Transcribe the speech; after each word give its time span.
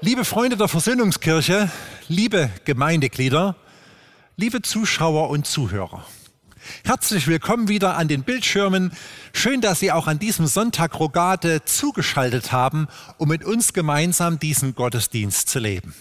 Liebe 0.00 0.24
Freunde 0.24 0.56
der 0.56 0.66
Versöhnungskirche, 0.66 1.70
liebe 2.08 2.50
Gemeindeglieder, 2.64 3.54
liebe 4.40 4.62
Zuschauer 4.62 5.28
und 5.28 5.46
Zuhörer. 5.46 6.02
Herzlich 6.86 7.26
willkommen 7.26 7.68
wieder 7.68 7.98
an 7.98 8.08
den 8.08 8.22
Bildschirmen. 8.22 8.90
Schön, 9.34 9.60
dass 9.60 9.80
Sie 9.80 9.92
auch 9.92 10.06
an 10.06 10.18
diesem 10.18 10.46
Sonntag 10.46 10.98
Rogate 10.98 11.66
zugeschaltet 11.66 12.50
haben, 12.50 12.88
um 13.18 13.28
mit 13.28 13.44
uns 13.44 13.74
gemeinsam 13.74 14.38
diesen 14.38 14.74
Gottesdienst 14.74 15.50
zu 15.50 15.58
leben. 15.58 15.94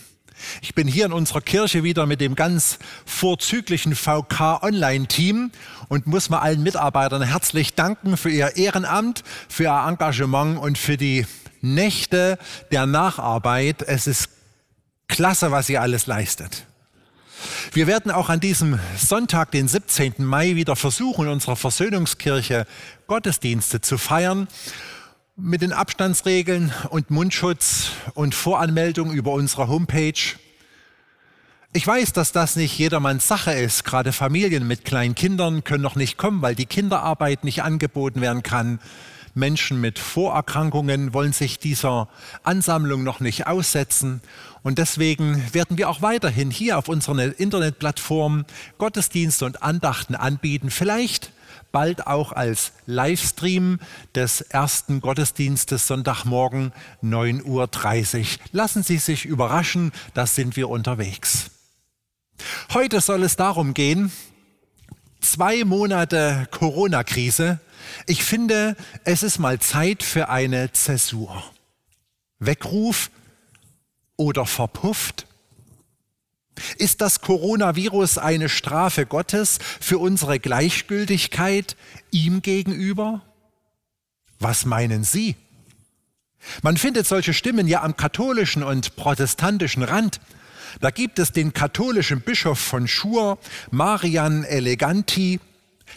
Ich 0.62 0.74
bin 0.74 0.88
hier 0.88 1.06
in 1.06 1.12
unserer 1.12 1.42
Kirche 1.42 1.84
wieder 1.84 2.06
mit 2.06 2.22
dem 2.22 2.36
ganz 2.36 2.80
vorzüglichen 3.06 3.94
VK 3.94 4.64
Online-Team 4.64 5.52
und 5.90 6.08
muss 6.08 6.30
mal 6.30 6.40
allen 6.40 6.64
Mitarbeitern 6.64 7.22
herzlich 7.22 7.74
danken 7.74 8.16
für 8.16 8.30
ihr 8.30 8.56
Ehrenamt, 8.56 9.26
für 9.50 9.64
ihr 9.64 9.86
Engagement 9.86 10.58
und 10.60 10.78
für 10.78 10.96
die 10.96 11.26
Nächte 11.60 12.40
der 12.72 12.86
Nacharbeit. 12.86 13.82
Es 13.82 14.08
ist 14.08 14.30
klasse, 15.10 15.52
was 15.52 15.68
ihr 15.68 15.82
alles 15.82 16.08
leistet. 16.08 16.69
Wir 17.72 17.88
werden 17.88 18.12
auch 18.12 18.30
an 18.30 18.40
diesem 18.40 18.80
Sonntag, 18.98 19.52
den 19.52 19.68
17. 19.68 20.16
Mai, 20.18 20.56
wieder 20.56 20.76
versuchen, 20.76 21.26
in 21.26 21.32
unserer 21.32 21.56
Versöhnungskirche 21.56 22.66
Gottesdienste 23.08 23.82
zu 23.82 23.98
feiern. 23.98 24.48
Mit 25.36 25.62
den 25.62 25.72
Abstandsregeln 25.72 26.74
und 26.90 27.12
Mundschutz 27.12 27.92
und 28.14 28.36
Voranmeldung 28.36 29.12
über 29.12 29.32
unsere 29.32 29.68
Homepage. 29.68 30.36
Ich 31.72 31.86
weiß, 31.86 32.14
dass 32.14 32.32
das 32.32 32.56
nicht 32.56 32.78
jedermanns 32.78 33.28
Sache 33.28 33.52
ist. 33.52 33.86
Gerade 33.86 34.12
Familien 34.12 34.68
mit 34.68 34.86
kleinen 34.86 35.14
Kindern 35.14 35.64
können 35.64 35.84
noch 35.84 35.96
nicht 35.96 36.18
kommen, 36.18 36.42
weil 36.42 36.56
die 36.56 36.66
Kinderarbeit 36.66 37.44
nicht 37.44 37.62
angeboten 37.62 38.22
werden 38.22 38.42
kann. 38.42 38.80
Menschen 39.34 39.82
mit 39.82 40.00
Vorerkrankungen 40.00 41.14
wollen 41.14 41.34
sich 41.34 41.60
dieser 41.60 42.08
Ansammlung 42.44 43.04
noch 43.04 43.20
nicht 43.20 43.48
aussetzen. 43.48 44.22
Und 44.64 44.78
deswegen 44.78 45.54
werden 45.54 45.78
wir 45.78 45.90
auch 45.90 46.02
weiterhin 46.02 46.52
hier 46.52 46.78
auf 46.78 46.90
unserer 46.90 47.40
Internetplattform 47.40 48.46
Gottesdienste 48.78 49.46
und 49.46 49.64
Andachten 49.64 50.16
anbieten. 50.16 50.70
Vielleicht 50.70 51.32
bald 51.72 52.08
auch 52.08 52.32
als 52.32 52.72
Livestream 52.86 53.80
des 54.16 54.42
ersten 54.42 55.02
Gottesdienstes 55.02 55.88
Sonntagmorgen 55.88 56.74
9.30 57.04 58.20
Uhr. 58.20 58.28
Lassen 58.52 58.84
Sie 58.84 58.98
sich 58.98 59.26
überraschen, 59.26 59.92
da 60.14 60.26
sind 60.26 60.56
wir 60.56 60.70
unterwegs. 60.70 61.52
Heute 62.74 63.02
soll 63.02 63.24
es 63.24 63.36
darum 63.36 63.74
gehen, 63.74 64.12
zwei 65.22 65.64
Monate 65.64 66.48
Corona-Krise 66.52 67.60
ich 68.06 68.24
finde, 68.24 68.76
es 69.04 69.24
ist 69.24 69.40
mal 69.40 69.60
Zeit 69.60 70.04
für 70.04 70.30
eine 70.30 70.72
Zäsur. 70.72 71.44
Weckruf 72.40 73.12
oder 74.16 74.46
verpufft? 74.46 75.28
Ist 76.78 77.02
das 77.02 77.22
Coronavirus 77.22 78.18
eine 78.18 78.50
Strafe 78.50 79.06
Gottes 79.06 79.60
für 79.80 79.98
unsere 79.98 80.40
Gleichgültigkeit 80.40 81.76
ihm 82.12 82.42
gegenüber? 82.42 83.22
Was 84.40 84.66
meinen 84.66 85.04
Sie? 85.04 85.36
Man 86.62 86.78
findet 86.78 87.08
solche 87.08 87.34
Stimmen 87.34 87.68
ja 87.68 87.84
am 87.84 87.98
katholischen 87.98 88.64
und 88.64 88.96
protestantischen 88.96 89.84
Rand. 89.84 90.20
Da 90.82 90.92
gibt 90.92 91.20
es 91.20 91.32
den 91.32 91.54
katholischen 91.54 92.22
Bischof 92.22 92.60
von 92.60 92.88
Schur, 92.88 93.38
Marian 93.72 94.44
Eleganti, 94.44 95.40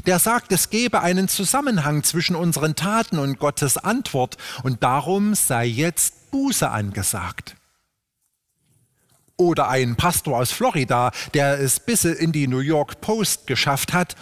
der 0.06 0.18
sagt, 0.18 0.52
es 0.52 0.70
gebe 0.70 1.02
einen 1.02 1.28
Zusammenhang 1.28 2.02
zwischen 2.02 2.36
unseren 2.36 2.74
Taten 2.74 3.18
und 3.18 3.38
Gottes 3.38 3.76
Antwort 3.76 4.36
und 4.62 4.82
darum 4.82 5.34
sei 5.34 5.66
jetzt 5.66 6.30
Buße 6.30 6.70
angesagt. 6.70 7.56
Oder 9.36 9.68
ein 9.68 9.96
Pastor 9.96 10.38
aus 10.38 10.52
Florida, 10.52 11.10
der 11.34 11.58
es 11.58 11.80
bis 11.80 12.04
in 12.04 12.32
die 12.32 12.46
New 12.46 12.60
York 12.60 13.00
Post 13.00 13.46
geschafft 13.46 13.92
hat, 13.92 14.16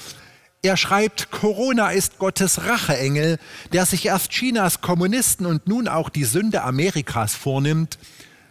er 0.62 0.76
schreibt, 0.76 1.30
Corona 1.30 1.90
ist 1.90 2.18
Gottes 2.18 2.66
Racheengel, 2.66 3.38
der 3.72 3.86
sich 3.86 4.04
erst 4.04 4.30
Chinas 4.30 4.82
Kommunisten 4.82 5.46
und 5.46 5.66
nun 5.66 5.88
auch 5.88 6.10
die 6.10 6.24
Sünde 6.24 6.62
Amerikas 6.62 7.34
vornimmt. 7.34 7.98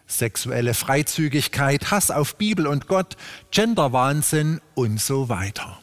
Sexuelle 0.08 0.74
Freizügigkeit, 0.74 1.92
Hass 1.92 2.10
auf 2.10 2.36
Bibel 2.38 2.66
und 2.66 2.88
Gott, 2.88 3.16
Genderwahnsinn 3.52 4.60
und 4.74 5.00
so 5.00 5.30
weiter. 5.30 5.80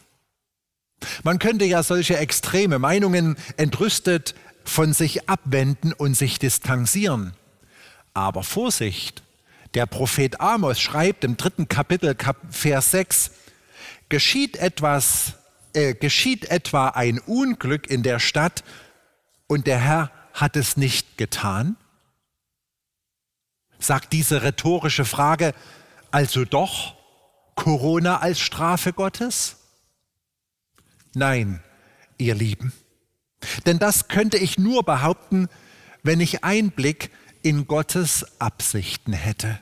Man 1.22 1.39
könnte 1.39 1.65
ja 1.65 1.83
solche 1.83 2.17
extreme 2.17 2.78
Meinungen 2.78 3.37
entrüstet 3.56 4.34
von 4.65 4.93
sich 4.93 5.28
abwenden 5.28 5.93
und 5.93 6.15
sich 6.15 6.39
distanzieren. 6.39 7.34
Aber 8.15 8.43
Vorsicht, 8.43 9.22
der 9.75 9.87
Prophet 9.87 10.41
Amos 10.41 10.81
schreibt 10.81 11.25
im 11.25 11.37
dritten 11.37 11.69
Kapitel, 11.69 12.17
Vers 12.50 12.91
6, 12.91 13.31
geschieht 14.09 14.56
etwas, 14.56 15.34
äh, 15.75 15.94
geschieht 15.94 16.47
etwa 16.47 16.89
ein 16.89 17.19
Unglück 17.19 17.88
in 17.88 18.03
der 18.03 18.19
Stadt 18.19 18.65
und 19.47 19.67
der 19.67 19.78
Herr 19.78 20.11
hat 20.33 20.56
es 20.56 20.77
nicht 20.77 21.19
getan? 21.19 21.77
Sagt 23.78 24.12
diese 24.12 24.43
rhetorische 24.43 25.05
Frage 25.05 25.55
also 26.11 26.44
doch 26.44 26.94
Corona 27.55 28.19
als 28.21 28.41
Strafe 28.41 28.93
Gottes? 28.93 29.56
Nein, 31.16 31.60
ihr 32.19 32.34
Lieben. 32.34 32.75
Denn 33.65 33.78
das 33.78 34.09
könnte 34.09 34.37
ich 34.37 34.59
nur 34.59 34.82
behaupten, 34.82 35.49
wenn 36.03 36.21
ich 36.21 36.44
Einblick 36.44 37.10
in 37.41 37.66
Gottes 37.66 38.38
Absichten 38.38 39.15
hätte. 39.15 39.59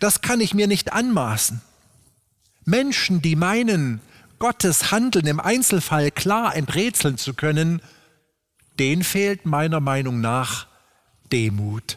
Das 0.00 0.20
kann 0.20 0.38
ich 0.38 0.52
mir 0.52 0.66
nicht 0.66 0.92
anmaßen. 0.92 1.62
Menschen, 2.66 3.22
die 3.22 3.36
meinen, 3.36 4.02
Gottes 4.38 4.90
Handeln 4.90 5.26
im 5.26 5.40
Einzelfall 5.40 6.10
klar 6.10 6.54
enträtseln 6.54 7.16
zu 7.16 7.32
können, 7.32 7.80
denen 8.78 9.02
fehlt 9.02 9.46
meiner 9.46 9.80
Meinung 9.80 10.20
nach 10.20 10.66
Demut. 11.32 11.96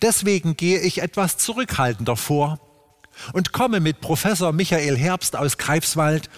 Deswegen 0.00 0.56
gehe 0.56 0.80
ich 0.80 1.02
etwas 1.02 1.36
zurückhaltender 1.36 2.16
vor 2.16 2.58
und 3.34 3.52
komme 3.52 3.80
mit 3.80 4.00
Professor 4.00 4.52
Michael 4.52 4.96
Herbst 4.96 5.36
aus 5.36 5.58
Greifswald 5.58 6.30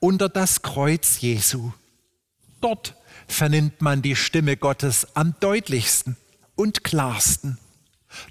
unter 0.00 0.28
das 0.28 0.62
Kreuz 0.62 1.20
Jesu. 1.20 1.72
Dort 2.60 2.94
vernimmt 3.26 3.82
man 3.82 4.02
die 4.02 4.16
Stimme 4.16 4.56
Gottes 4.56 5.16
am 5.16 5.34
deutlichsten 5.40 6.16
und 6.54 6.84
klarsten. 6.84 7.58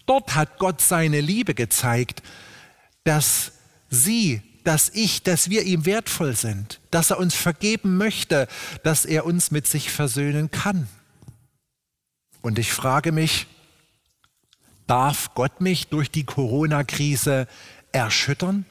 Dort 0.06 0.36
hat 0.36 0.58
Gott 0.58 0.82
seine 0.82 1.22
Liebe 1.22 1.54
gezeigt, 1.54 2.24
dass 3.04 3.52
sie, 3.90 4.42
dass 4.64 4.90
ich, 4.90 5.22
dass 5.24 5.50
wir 5.50 5.64
ihm 5.64 5.86
wertvoll 5.86 6.36
sind, 6.36 6.80
dass 6.92 7.12
er 7.12 7.20
uns 7.20 7.36
vergeben 7.36 7.98
möchte, 7.98 8.48
dass 8.84 9.06
er 9.06 9.26
uns 9.26 9.52
mit 9.52 9.68
sich 9.68 9.92
versöhnen 9.92 10.50
kann. 10.50 10.88
Und 12.42 12.60
ich 12.60 12.72
frage 12.72 13.12
mich, 13.12 13.48
darf 14.88 15.34
Gott 15.34 15.62
mich 15.62 15.88
durch 15.88 16.10
die 16.12 16.26
Corona-Krise 16.26 17.48
erschüttern? 17.92 18.66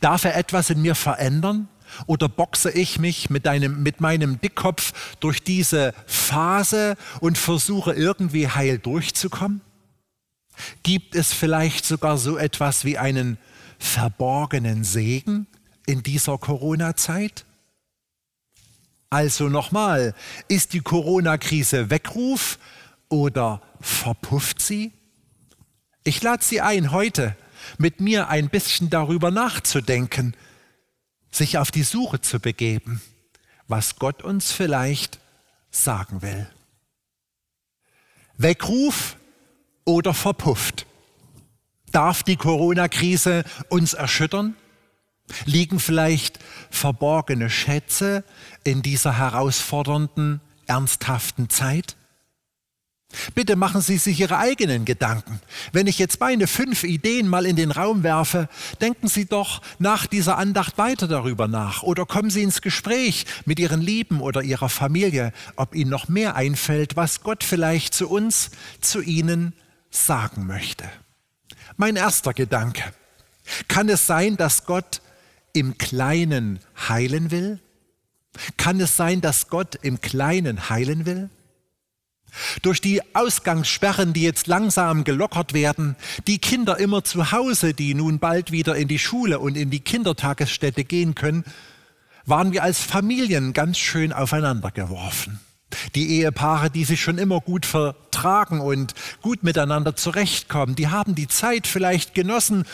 Darf 0.00 0.24
er 0.24 0.36
etwas 0.36 0.70
in 0.70 0.82
mir 0.82 0.94
verändern? 0.94 1.68
Oder 2.06 2.28
boxe 2.28 2.70
ich 2.70 2.98
mich 2.98 3.30
mit, 3.30 3.48
einem, 3.48 3.82
mit 3.82 4.00
meinem 4.00 4.40
Dickkopf 4.40 4.92
durch 5.18 5.42
diese 5.42 5.92
Phase 6.06 6.96
und 7.20 7.36
versuche 7.36 7.92
irgendwie 7.92 8.48
heil 8.48 8.78
durchzukommen? 8.78 9.60
Gibt 10.82 11.14
es 11.14 11.32
vielleicht 11.32 11.84
sogar 11.84 12.18
so 12.18 12.36
etwas 12.36 12.84
wie 12.84 12.98
einen 12.98 13.38
verborgenen 13.78 14.84
Segen 14.84 15.46
in 15.86 16.02
dieser 16.02 16.38
Corona-Zeit? 16.38 17.44
Also 19.08 19.48
nochmal, 19.48 20.14
ist 20.46 20.72
die 20.72 20.80
Corona-Krise 20.80 21.90
Weckruf 21.90 22.58
oder 23.08 23.60
verpufft 23.80 24.60
sie? 24.60 24.92
Ich 26.04 26.22
lade 26.22 26.44
Sie 26.44 26.60
ein, 26.60 26.92
heute 26.92 27.36
mit 27.78 28.00
mir 28.00 28.28
ein 28.28 28.48
bisschen 28.48 28.90
darüber 28.90 29.30
nachzudenken, 29.30 30.34
sich 31.30 31.58
auf 31.58 31.70
die 31.70 31.82
Suche 31.82 32.20
zu 32.20 32.40
begeben, 32.40 33.00
was 33.68 33.96
Gott 33.96 34.22
uns 34.22 34.50
vielleicht 34.52 35.20
sagen 35.70 36.22
will. 36.22 36.48
Weckruf 38.36 39.16
oder 39.84 40.14
verpufft? 40.14 40.86
Darf 41.92 42.22
die 42.22 42.36
Corona-Krise 42.36 43.44
uns 43.68 43.94
erschüttern? 43.94 44.56
Liegen 45.44 45.78
vielleicht 45.78 46.38
verborgene 46.70 47.50
Schätze 47.50 48.24
in 48.64 48.82
dieser 48.82 49.18
herausfordernden, 49.18 50.40
ernsthaften 50.66 51.48
Zeit? 51.48 51.96
Bitte 53.34 53.56
machen 53.56 53.80
Sie 53.80 53.98
sich 53.98 54.20
Ihre 54.20 54.38
eigenen 54.38 54.84
Gedanken. 54.84 55.40
Wenn 55.72 55.88
ich 55.88 55.98
jetzt 55.98 56.20
meine 56.20 56.46
fünf 56.46 56.84
Ideen 56.84 57.26
mal 57.26 57.44
in 57.44 57.56
den 57.56 57.72
Raum 57.72 58.04
werfe, 58.04 58.48
denken 58.80 59.08
Sie 59.08 59.26
doch 59.26 59.62
nach 59.78 60.06
dieser 60.06 60.38
Andacht 60.38 60.78
weiter 60.78 61.08
darüber 61.08 61.48
nach 61.48 61.82
oder 61.82 62.06
kommen 62.06 62.30
Sie 62.30 62.42
ins 62.42 62.62
Gespräch 62.62 63.26
mit 63.46 63.58
Ihren 63.58 63.80
Lieben 63.80 64.20
oder 64.20 64.42
Ihrer 64.42 64.68
Familie, 64.68 65.32
ob 65.56 65.74
Ihnen 65.74 65.90
noch 65.90 66.08
mehr 66.08 66.36
einfällt, 66.36 66.96
was 66.96 67.22
Gott 67.22 67.42
vielleicht 67.42 67.94
zu 67.94 68.08
uns, 68.08 68.50
zu 68.80 69.00
Ihnen 69.00 69.54
sagen 69.90 70.46
möchte. 70.46 70.84
Mein 71.76 71.96
erster 71.96 72.32
Gedanke. 72.32 72.82
Kann 73.66 73.88
es 73.88 74.06
sein, 74.06 74.36
dass 74.36 74.66
Gott 74.66 75.02
im 75.52 75.78
Kleinen 75.78 76.60
heilen 76.88 77.32
will? 77.32 77.58
Kann 78.56 78.80
es 78.80 78.96
sein, 78.96 79.20
dass 79.20 79.48
Gott 79.48 79.76
im 79.82 80.00
Kleinen 80.00 80.70
heilen 80.70 81.06
will? 81.06 81.28
Durch 82.62 82.80
die 82.80 83.02
Ausgangssperren, 83.14 84.12
die 84.12 84.22
jetzt 84.22 84.46
langsam 84.46 85.04
gelockert 85.04 85.52
werden, 85.52 85.96
die 86.26 86.38
Kinder 86.38 86.78
immer 86.78 87.04
zu 87.04 87.32
Hause, 87.32 87.74
die 87.74 87.94
nun 87.94 88.18
bald 88.18 88.52
wieder 88.52 88.76
in 88.76 88.88
die 88.88 88.98
Schule 88.98 89.38
und 89.38 89.56
in 89.56 89.70
die 89.70 89.80
Kindertagesstätte 89.80 90.84
gehen 90.84 91.14
können, 91.14 91.44
waren 92.26 92.52
wir 92.52 92.62
als 92.62 92.80
Familien 92.80 93.52
ganz 93.52 93.78
schön 93.78 94.12
aufeinander 94.12 94.70
geworfen. 94.70 95.40
Die 95.94 96.18
Ehepaare, 96.18 96.70
die 96.70 96.84
sich 96.84 97.00
schon 97.00 97.18
immer 97.18 97.40
gut 97.40 97.64
vertragen 97.64 98.60
und 98.60 98.94
gut 99.22 99.42
miteinander 99.42 99.94
zurechtkommen, 99.94 100.74
die 100.74 100.88
haben 100.88 101.14
die 101.14 101.28
Zeit 101.28 101.66
vielleicht 101.66 102.14
genossen 102.14 102.64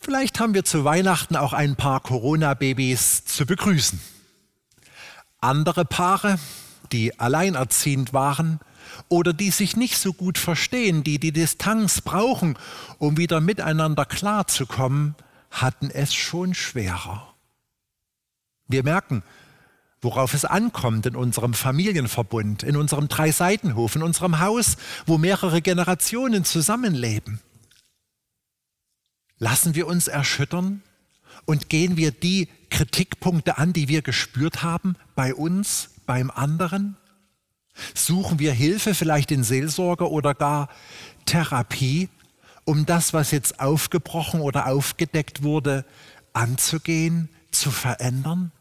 Vielleicht 0.00 0.40
haben 0.40 0.54
wir 0.54 0.64
zu 0.64 0.84
Weihnachten 0.84 1.36
auch 1.36 1.52
ein 1.52 1.76
paar 1.76 2.00
Corona-Babys 2.00 3.24
zu 3.24 3.46
begrüßen. 3.46 4.00
Andere 5.40 5.84
Paare, 5.84 6.38
die 6.92 7.18
alleinerziehend 7.18 8.12
waren 8.12 8.60
oder 9.08 9.32
die 9.32 9.50
sich 9.50 9.76
nicht 9.76 9.98
so 9.98 10.12
gut 10.12 10.38
verstehen, 10.38 11.04
die 11.04 11.18
die 11.18 11.32
Distanz 11.32 12.00
brauchen, 12.00 12.58
um 12.98 13.16
wieder 13.16 13.40
miteinander 13.40 14.04
klarzukommen, 14.04 15.14
hatten 15.50 15.90
es 15.90 16.14
schon 16.14 16.54
schwerer. 16.54 17.34
Wir 18.66 18.84
merken, 18.84 19.22
worauf 20.00 20.34
es 20.34 20.44
ankommt 20.44 21.06
in 21.06 21.16
unserem 21.16 21.54
Familienverbund, 21.54 22.62
in 22.62 22.76
unserem 22.76 23.08
Dreiseitenhof, 23.08 23.96
in 23.96 24.02
unserem 24.02 24.40
Haus, 24.40 24.76
wo 25.06 25.18
mehrere 25.18 25.62
Generationen 25.62 26.44
zusammenleben. 26.44 27.40
Lassen 29.38 29.74
wir 29.74 29.86
uns 29.86 30.08
erschüttern 30.08 30.82
und 31.46 31.68
gehen 31.68 31.96
wir 31.96 32.10
die 32.10 32.48
Kritikpunkte 32.70 33.58
an, 33.58 33.72
die 33.72 33.88
wir 33.88 34.02
gespürt 34.02 34.62
haben, 34.62 34.96
bei 35.14 35.34
uns, 35.34 35.90
beim 36.06 36.30
anderen? 36.30 36.96
Suchen 37.94 38.38
wir 38.38 38.52
Hilfe 38.52 38.94
vielleicht 38.94 39.30
in 39.30 39.44
Seelsorge 39.44 40.10
oder 40.10 40.34
gar 40.34 40.68
Therapie, 41.26 42.08
um 42.64 42.86
das, 42.86 43.12
was 43.12 43.30
jetzt 43.30 43.60
aufgebrochen 43.60 44.40
oder 44.40 44.66
aufgedeckt 44.66 45.42
wurde, 45.42 45.84
anzugehen, 46.32 47.28
zu 47.50 47.70
verändern? 47.70 48.52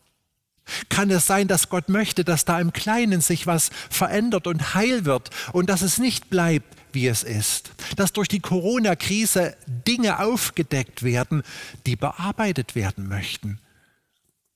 Kann 0.89 1.09
es 1.11 1.25
sein, 1.25 1.47
dass 1.47 1.69
Gott 1.69 1.89
möchte, 1.89 2.23
dass 2.23 2.45
da 2.45 2.59
im 2.59 2.73
Kleinen 2.73 3.21
sich 3.21 3.47
was 3.47 3.69
verändert 3.89 4.47
und 4.47 4.73
heil 4.73 5.05
wird 5.05 5.29
und 5.53 5.69
dass 5.69 5.81
es 5.81 5.97
nicht 5.97 6.29
bleibt, 6.29 6.75
wie 6.91 7.07
es 7.07 7.23
ist? 7.23 7.71
Dass 7.95 8.13
durch 8.13 8.27
die 8.27 8.39
Corona-Krise 8.39 9.55
Dinge 9.65 10.19
aufgedeckt 10.19 11.03
werden, 11.03 11.43
die 11.85 11.95
bearbeitet 11.95 12.75
werden 12.75 13.07
möchten 13.07 13.59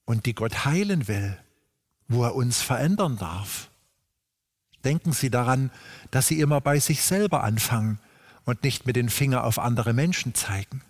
und 0.06 0.26
die 0.26 0.36
Gott 0.36 0.66
heilen 0.66 1.08
will, 1.08 1.38
wo 2.08 2.24
er 2.24 2.36
uns 2.36 2.62
verändern 2.62 3.18
darf? 3.18 3.71
Denken 4.84 5.14
Sie 5.14 5.30
daran, 5.30 5.72
dass 6.10 6.28
Sie 6.28 6.40
immer 6.40 6.62
bei 6.62 6.80
sich 6.80 7.04
selber 7.04 7.44
anfangen 7.44 8.00
und 8.46 8.64
nicht 8.64 8.86
mit 8.86 8.96
den 8.96 9.10
Finger 9.10 9.44
auf 9.44 9.60
andere 9.60 9.94
Menschen 9.94 10.34
zeigen. 10.34 10.82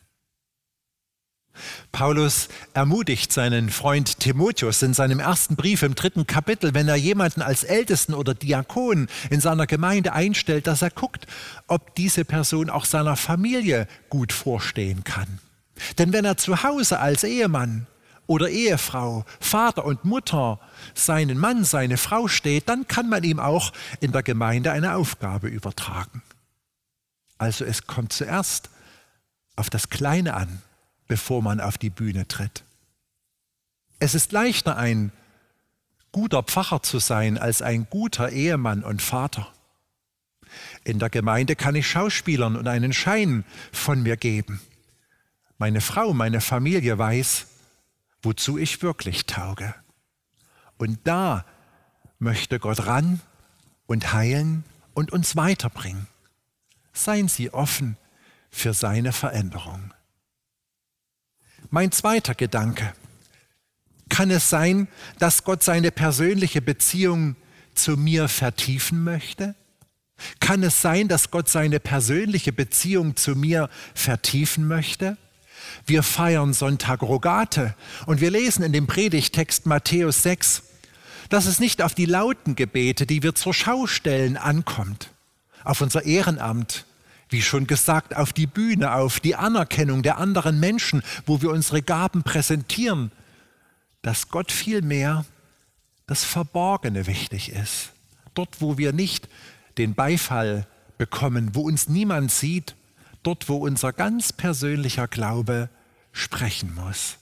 Paulus 1.91 2.47
ermutigt 2.73 3.33
seinen 3.33 3.69
Freund 3.69 4.19
Timotheus 4.19 4.81
in 4.81 4.93
seinem 4.93 5.19
ersten 5.19 5.55
Brief 5.55 5.83
im 5.83 5.95
dritten 5.95 6.25
Kapitel, 6.25 6.73
wenn 6.73 6.87
er 6.87 6.95
jemanden 6.95 7.41
als 7.41 7.63
Ältesten 7.63 8.13
oder 8.13 8.33
Diakon 8.33 9.07
in 9.29 9.41
seiner 9.41 9.67
Gemeinde 9.67 10.13
einstellt, 10.13 10.67
dass 10.67 10.81
er 10.81 10.91
guckt, 10.91 11.27
ob 11.67 11.93
diese 11.95 12.23
Person 12.23 12.69
auch 12.69 12.85
seiner 12.85 13.17
Familie 13.17 13.87
gut 14.09 14.31
vorstehen 14.31 15.03
kann. 15.03 15.39
Denn 15.97 16.13
wenn 16.13 16.25
er 16.25 16.37
zu 16.37 16.63
Hause 16.63 16.99
als 16.99 17.23
Ehemann 17.23 17.87
oder 18.31 18.49
Ehefrau, 18.49 19.25
Vater 19.39 19.85
und 19.85 20.05
Mutter 20.05 20.59
seinen 20.93 21.37
Mann, 21.37 21.63
seine 21.63 21.97
Frau 21.97 22.27
steht, 22.27 22.69
dann 22.69 22.87
kann 22.87 23.09
man 23.09 23.23
ihm 23.23 23.39
auch 23.39 23.73
in 23.99 24.11
der 24.11 24.23
Gemeinde 24.23 24.71
eine 24.71 24.95
Aufgabe 24.95 25.47
übertragen. 25.47 26.21
Also 27.37 27.65
es 27.65 27.87
kommt 27.87 28.13
zuerst 28.13 28.69
auf 29.55 29.69
das 29.69 29.89
Kleine 29.89 30.33
an 30.33 30.61
bevor 31.11 31.41
man 31.41 31.59
auf 31.59 31.77
die 31.77 31.89
Bühne 31.89 32.25
tritt. 32.25 32.63
Es 33.99 34.15
ist 34.15 34.31
leichter, 34.31 34.77
ein 34.77 35.11
guter 36.13 36.41
Pfarrer 36.41 36.83
zu 36.83 36.99
sein, 36.99 37.37
als 37.37 37.61
ein 37.61 37.85
guter 37.89 38.29
Ehemann 38.29 38.81
und 38.81 39.01
Vater. 39.01 39.45
In 40.85 40.99
der 40.99 41.09
Gemeinde 41.09 41.57
kann 41.57 41.75
ich 41.75 41.85
Schauspielern 41.85 42.55
und 42.55 42.65
einen 42.65 42.93
Schein 42.93 43.43
von 43.73 44.01
mir 44.03 44.15
geben. 44.15 44.61
Meine 45.57 45.81
Frau, 45.81 46.13
meine 46.13 46.39
Familie 46.39 46.97
weiß, 46.97 47.47
wozu 48.21 48.57
ich 48.57 48.81
wirklich 48.81 49.25
tauge. 49.25 49.73
Und 50.77 50.99
da 51.05 51.45
möchte 52.19 52.59
Gott 52.59 52.85
ran 52.85 53.21
und 53.85 54.13
heilen 54.13 54.63
und 54.93 55.11
uns 55.11 55.35
weiterbringen. 55.35 56.07
Seien 56.93 57.27
Sie 57.27 57.53
offen 57.53 57.97
für 58.49 58.73
seine 58.73 59.13
Veränderung. 59.13 59.93
Mein 61.69 61.91
zweiter 61.91 62.35
Gedanke. 62.35 62.93
Kann 64.09 64.29
es 64.29 64.49
sein, 64.49 64.87
dass 65.19 65.45
Gott 65.45 65.63
seine 65.63 65.89
persönliche 65.89 66.61
Beziehung 66.61 67.37
zu 67.75 67.95
mir 67.95 68.27
vertiefen 68.27 69.03
möchte? 69.03 69.55
Kann 70.39 70.63
es 70.63 70.81
sein, 70.81 71.07
dass 71.07 71.31
Gott 71.31 71.49
seine 71.49 71.79
persönliche 71.79 72.51
Beziehung 72.51 73.15
zu 73.15 73.35
mir 73.35 73.69
vertiefen 73.95 74.67
möchte? 74.67 75.17
Wir 75.85 76.03
feiern 76.03 76.53
Sonntag 76.53 77.01
Rogate 77.01 77.75
und 78.05 78.21
wir 78.21 78.31
lesen 78.31 78.63
in 78.63 78.73
dem 78.73 78.87
Predigtext 78.87 79.65
Matthäus 79.65 80.23
6, 80.23 80.63
dass 81.29 81.45
es 81.45 81.59
nicht 81.59 81.81
auf 81.81 81.93
die 81.93 82.05
lauten 82.05 82.55
Gebete, 82.55 83.05
die 83.05 83.23
wir 83.23 83.35
zur 83.35 83.53
Schau 83.53 83.87
stellen, 83.87 84.37
ankommt, 84.37 85.11
auf 85.63 85.81
unser 85.81 86.03
Ehrenamt, 86.05 86.85
wie 87.29 87.41
schon 87.41 87.67
gesagt, 87.67 88.15
auf 88.15 88.33
die 88.33 88.47
Bühne, 88.47 88.93
auf 88.93 89.19
die 89.19 89.35
Anerkennung 89.35 90.03
der 90.03 90.17
anderen 90.17 90.59
Menschen, 90.59 91.01
wo 91.25 91.41
wir 91.41 91.49
unsere 91.49 91.81
Gaben 91.81 92.23
präsentieren, 92.23 93.11
dass 94.01 94.29
Gott 94.29 94.51
vielmehr 94.51 95.25
das 96.07 96.25
Verborgene 96.25 97.07
wichtig 97.07 97.53
ist. 97.53 97.91
Dort, 98.33 98.59
wo 98.59 98.77
wir 98.77 98.91
nicht 98.91 99.29
den 99.77 99.93
Beifall 99.93 100.67
bekommen, 100.97 101.51
wo 101.53 101.61
uns 101.61 101.87
niemand 101.87 102.31
sieht, 102.31 102.75
dort, 103.23 103.49
wo 103.49 103.57
unser 103.57 103.93
ganz 103.93 104.33
persönlicher 104.33 105.07
Glaube 105.07 105.69
sprechen 106.11 106.75
muss. 106.75 107.17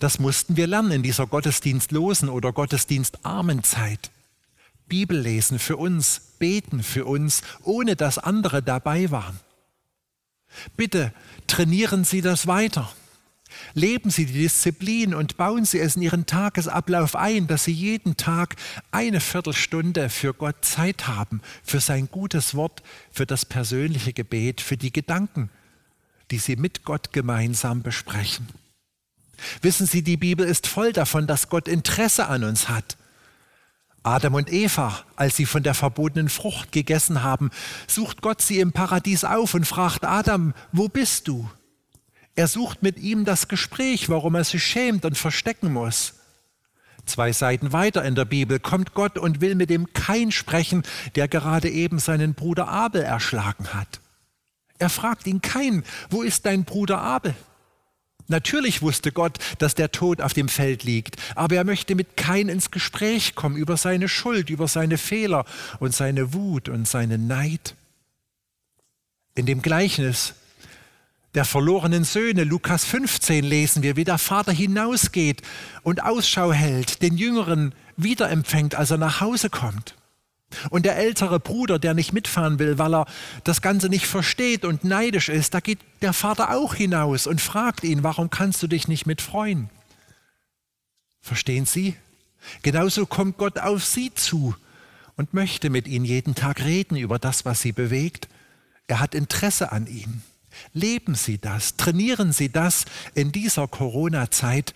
Das 0.00 0.18
mussten 0.18 0.56
wir 0.56 0.66
lernen 0.66 0.90
in 0.90 1.02
dieser 1.02 1.26
gottesdienstlosen 1.26 2.28
oder 2.28 2.52
gottesdienstarmen 2.52 3.62
Zeit. 3.62 4.10
Bibel 4.88 5.18
lesen 5.18 5.58
für 5.58 5.76
uns, 5.76 6.34
beten 6.38 6.82
für 6.82 7.04
uns, 7.04 7.42
ohne 7.62 7.94
dass 7.94 8.18
andere 8.18 8.62
dabei 8.62 9.10
waren. 9.10 9.38
Bitte 10.76 11.12
trainieren 11.46 12.04
Sie 12.04 12.20
das 12.20 12.48
weiter. 12.48 12.92
Leben 13.74 14.10
Sie 14.10 14.26
die 14.26 14.40
Disziplin 14.42 15.14
und 15.14 15.36
bauen 15.36 15.64
Sie 15.64 15.78
es 15.78 15.96
in 15.96 16.02
Ihren 16.02 16.26
Tagesablauf 16.26 17.16
ein, 17.16 17.46
dass 17.46 17.64
Sie 17.64 17.72
jeden 17.72 18.16
Tag 18.16 18.56
eine 18.90 19.20
Viertelstunde 19.20 20.08
für 20.08 20.34
Gott 20.34 20.64
Zeit 20.64 21.06
haben, 21.06 21.40
für 21.62 21.80
sein 21.80 22.08
gutes 22.10 22.54
Wort, 22.54 22.82
für 23.10 23.26
das 23.26 23.44
persönliche 23.44 24.12
Gebet, 24.12 24.60
für 24.60 24.76
die 24.76 24.92
Gedanken, 24.92 25.50
die 26.30 26.38
Sie 26.38 26.56
mit 26.56 26.84
Gott 26.84 27.12
gemeinsam 27.12 27.82
besprechen. 27.82 28.48
Wissen 29.62 29.86
Sie, 29.86 30.02
die 30.02 30.16
Bibel 30.16 30.46
ist 30.46 30.66
voll 30.66 30.92
davon, 30.92 31.26
dass 31.26 31.48
Gott 31.48 31.68
Interesse 31.68 32.26
an 32.26 32.44
uns 32.44 32.68
hat. 32.68 32.96
Adam 34.02 34.34
und 34.34 34.50
Eva, 34.50 35.04
als 35.16 35.36
sie 35.36 35.44
von 35.44 35.62
der 35.62 35.74
verbotenen 35.74 36.30
Frucht 36.30 36.72
gegessen 36.72 37.22
haben, 37.22 37.50
sucht 37.86 38.22
Gott 38.22 38.40
sie 38.40 38.58
im 38.58 38.72
Paradies 38.72 39.24
auf 39.24 39.52
und 39.52 39.66
fragt 39.66 40.04
Adam, 40.04 40.54
wo 40.72 40.88
bist 40.88 41.28
du? 41.28 41.50
Er 42.36 42.48
sucht 42.48 42.82
mit 42.82 42.98
ihm 42.98 43.24
das 43.24 43.48
Gespräch, 43.48 44.08
warum 44.08 44.34
er 44.34 44.44
sich 44.44 44.64
schämt 44.64 45.04
und 45.04 45.18
verstecken 45.18 45.72
muss. 45.72 46.14
Zwei 47.06 47.32
Seiten 47.32 47.72
weiter 47.72 48.04
in 48.04 48.14
der 48.14 48.24
Bibel 48.24 48.60
kommt 48.60 48.94
Gott 48.94 49.18
und 49.18 49.40
will 49.40 49.54
mit 49.54 49.70
dem 49.70 49.92
Kain 49.92 50.30
sprechen, 50.30 50.84
der 51.16 51.28
gerade 51.28 51.68
eben 51.68 51.98
seinen 51.98 52.34
Bruder 52.34 52.68
Abel 52.68 53.02
erschlagen 53.02 53.74
hat. 53.74 54.00
Er 54.78 54.90
fragt 54.90 55.26
ihn 55.26 55.42
Kain, 55.42 55.84
wo 56.08 56.22
ist 56.22 56.46
dein 56.46 56.64
Bruder 56.64 57.00
Abel? 57.00 57.34
Natürlich 58.28 58.80
wusste 58.80 59.10
Gott, 59.10 59.38
dass 59.58 59.74
der 59.74 59.90
Tod 59.90 60.20
auf 60.20 60.32
dem 60.32 60.48
Feld 60.48 60.84
liegt, 60.84 61.16
aber 61.34 61.56
er 61.56 61.64
möchte 61.64 61.96
mit 61.96 62.16
kein 62.16 62.48
ins 62.48 62.70
Gespräch 62.70 63.34
kommen 63.34 63.56
über 63.56 63.76
seine 63.76 64.08
Schuld, 64.08 64.50
über 64.50 64.68
seine 64.68 64.98
Fehler 64.98 65.44
und 65.80 65.92
seine 65.92 66.32
Wut 66.32 66.68
und 66.68 66.86
seinen 66.86 67.26
Neid. 67.26 67.74
In 69.34 69.46
dem 69.46 69.62
Gleichnis 69.62 70.34
der 71.34 71.44
verlorenen 71.44 72.04
Söhne, 72.04 72.44
Lukas 72.44 72.84
15, 72.84 73.44
lesen 73.44 73.82
wir, 73.82 73.96
wie 73.96 74.04
der 74.04 74.18
Vater 74.18 74.52
hinausgeht 74.52 75.42
und 75.82 76.02
Ausschau 76.02 76.52
hält, 76.52 77.02
den 77.02 77.16
Jüngeren 77.16 77.74
wiederempfängt, 77.96 78.74
als 78.74 78.90
er 78.90 78.98
nach 78.98 79.20
Hause 79.20 79.48
kommt. 79.50 79.94
Und 80.70 80.84
der 80.84 80.96
ältere 80.96 81.38
Bruder, 81.38 81.78
der 81.78 81.94
nicht 81.94 82.12
mitfahren 82.12 82.58
will, 82.58 82.78
weil 82.78 82.94
er 82.94 83.06
das 83.44 83.62
Ganze 83.62 83.88
nicht 83.88 84.06
versteht 84.06 84.64
und 84.64 84.82
neidisch 84.82 85.28
ist, 85.28 85.54
da 85.54 85.60
geht 85.60 85.78
der 86.02 86.12
Vater 86.12 86.50
auch 86.50 86.74
hinaus 86.74 87.28
und 87.28 87.40
fragt 87.40 87.84
ihn, 87.84 88.02
warum 88.02 88.30
kannst 88.30 88.60
du 88.62 88.66
dich 88.66 88.88
nicht 88.88 89.06
mitfreuen? 89.06 89.70
Verstehen 91.20 91.66
Sie? 91.66 91.94
Genauso 92.62 93.06
kommt 93.06 93.36
Gott 93.36 93.58
auf 93.58 93.84
Sie 93.84 94.12
zu 94.12 94.56
und 95.16 95.34
möchte 95.34 95.70
mit 95.70 95.86
Ihnen 95.86 96.04
jeden 96.04 96.34
Tag 96.34 96.64
reden 96.64 96.96
über 96.96 97.20
das, 97.20 97.44
was 97.44 97.60
Sie 97.60 97.72
bewegt. 97.72 98.28
Er 98.88 98.98
hat 98.98 99.14
Interesse 99.14 99.70
an 99.70 99.86
Ihnen. 99.86 100.24
Leben 100.72 101.14
Sie 101.14 101.38
das, 101.38 101.76
trainieren 101.76 102.32
Sie 102.32 102.50
das 102.50 102.84
in 103.14 103.32
dieser 103.32 103.68
Corona-Zeit, 103.68 104.74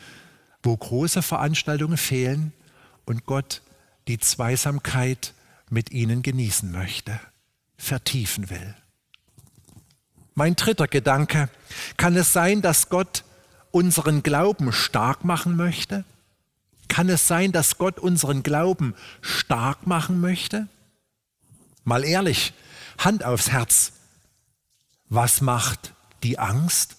wo 0.62 0.76
große 0.76 1.22
Veranstaltungen 1.22 1.96
fehlen 1.96 2.52
und 3.04 3.26
Gott 3.26 3.62
die 4.08 4.18
Zweisamkeit 4.18 5.34
mit 5.70 5.92
ihnen 5.92 6.22
genießen 6.22 6.70
möchte, 6.70 7.18
vertiefen 7.76 8.50
will. 8.50 8.74
Mein 10.34 10.56
dritter 10.56 10.88
Gedanke, 10.88 11.48
kann 11.96 12.16
es 12.16 12.32
sein, 12.32 12.60
dass 12.60 12.88
Gott 12.88 13.24
unseren 13.70 14.22
Glauben 14.22 14.72
stark 14.72 15.24
machen 15.24 15.56
möchte? 15.56 16.04
Kann 16.88 17.08
es 17.08 17.26
sein, 17.26 17.52
dass 17.52 17.78
Gott 17.78 17.98
unseren 17.98 18.42
Glauben 18.42 18.94
stark 19.20 19.86
machen 19.86 20.20
möchte? 20.20 20.68
Mal 21.84 22.04
ehrlich, 22.04 22.52
Hand 22.98 23.24
aufs 23.24 23.50
Herz. 23.50 23.92
Was 25.08 25.40
macht 25.40 25.94
die 26.22 26.38
Angst? 26.38 26.96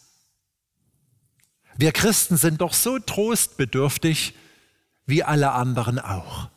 Wir 1.77 1.91
Christen 1.91 2.37
sind 2.37 2.61
doch 2.61 2.73
so 2.73 2.99
trostbedürftig 2.99 4.35
wie 5.05 5.23
alle 5.23 5.51
anderen 5.51 5.99
auch. 5.99 6.49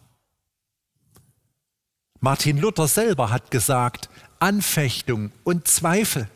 Martin 2.20 2.58
Luther 2.58 2.88
selber 2.88 3.30
hat 3.30 3.50
gesagt, 3.50 4.08
Anfechtung 4.40 5.32
und 5.44 5.68
Zweifel. 5.68 6.28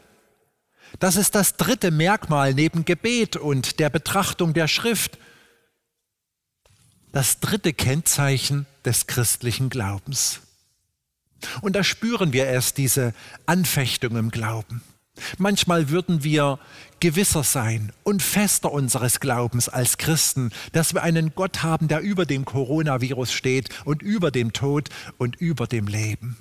Das 0.99 1.16
ist 1.16 1.35
das 1.35 1.57
dritte 1.57 1.90
Merkmal 1.90 2.54
neben 2.54 2.85
Gebet 2.85 3.37
und 3.37 3.81
der 3.81 3.90
Betrachtung 3.90 4.52
der 4.52 4.69
Schrift. 4.69 5.19
Das 7.12 7.40
dritte 7.40 7.73
Kennzeichen 7.73 8.66
des 8.85 9.07
christlichen 9.07 9.71
Glaubens. 9.71 10.40
Und 11.61 11.75
da 11.75 11.83
spüren 11.83 12.33
wir 12.33 12.47
erst 12.47 12.78
diese 12.78 13.14
Anfechtung 13.47 14.16
im 14.16 14.31
Glauben. 14.31 14.83
Manchmal 15.38 15.90
würden 15.90 16.25
wir 16.25 16.59
gewisser 17.00 17.45
sein 17.45 17.92
und 18.02 18.23
fester 18.23 18.73
unseres 18.73 19.21
Glaubens 19.21 19.69
als 19.69 19.99
Christen, 19.99 20.52
dass 20.73 20.95
wir 20.95 21.02
einen 21.02 21.35
Gott 21.35 21.62
haben, 21.62 21.88
der 21.88 22.00
über 22.00 22.25
dem 22.25 22.45
Coronavirus 22.45 23.33
steht 23.33 23.69
und 23.85 24.02
über 24.02 24.31
dem 24.31 24.52
Tod 24.52 24.88
und 25.19 25.37
über 25.37 25.66
dem 25.66 25.87
Leben. 25.87 26.38